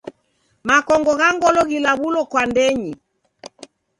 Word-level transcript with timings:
Makongo 0.67 1.11
gha 1.19 1.29
ngolo 1.35 1.61
ghilaw'ulo 1.69 2.21
kwa 2.31 2.43
ndenyi. 2.51 2.91